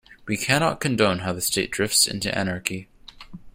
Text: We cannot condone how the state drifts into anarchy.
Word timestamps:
We 0.27 0.35
cannot 0.35 0.79
condone 0.79 1.19
how 1.19 1.31
the 1.33 1.41
state 1.41 1.69
drifts 1.69 2.07
into 2.07 2.35
anarchy. 2.35 2.87